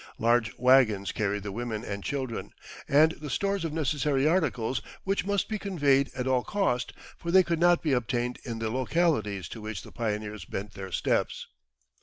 Large 0.17 0.57
waggons 0.57 1.11
carried 1.11 1.43
the 1.43 1.51
women 1.51 1.83
and 1.85 2.03
children, 2.03 2.53
and 2.87 3.11
the 3.11 3.29
stores 3.29 3.63
of 3.63 3.71
necessary 3.71 4.27
articles, 4.27 4.81
which 5.03 5.27
must 5.27 5.47
be 5.47 5.59
conveyed 5.59 6.09
at 6.15 6.25
all 6.25 6.43
cost, 6.43 6.91
for 7.19 7.29
they 7.29 7.43
could 7.43 7.59
not 7.59 7.83
be 7.83 7.93
obtained 7.93 8.39
in 8.43 8.57
the 8.57 8.71
localities 8.71 9.47
to 9.49 9.61
which 9.61 9.83
the 9.83 9.91
pioneers 9.91 10.43
bent 10.43 10.71
their 10.73 10.91
steps. 10.91 11.45